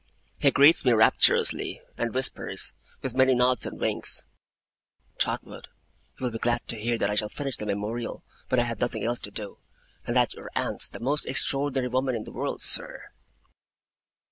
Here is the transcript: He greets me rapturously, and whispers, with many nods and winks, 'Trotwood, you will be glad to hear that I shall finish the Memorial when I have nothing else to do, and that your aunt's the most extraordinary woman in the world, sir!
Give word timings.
He 0.39 0.49
greets 0.49 0.83
me 0.83 0.93
rapturously, 0.93 1.79
and 1.95 2.11
whispers, 2.11 2.73
with 3.03 3.13
many 3.13 3.35
nods 3.35 3.67
and 3.67 3.79
winks, 3.79 4.23
'Trotwood, 5.19 5.67
you 6.19 6.23
will 6.23 6.31
be 6.31 6.39
glad 6.39 6.67
to 6.69 6.75
hear 6.79 6.97
that 6.97 7.11
I 7.11 7.13
shall 7.13 7.29
finish 7.29 7.55
the 7.57 7.67
Memorial 7.67 8.23
when 8.49 8.59
I 8.59 8.63
have 8.63 8.79
nothing 8.79 9.03
else 9.03 9.19
to 9.19 9.29
do, 9.29 9.59
and 10.07 10.15
that 10.15 10.33
your 10.33 10.49
aunt's 10.55 10.89
the 10.89 10.99
most 10.99 11.27
extraordinary 11.27 11.89
woman 11.89 12.15
in 12.15 12.23
the 12.23 12.31
world, 12.31 12.63
sir! 12.63 13.11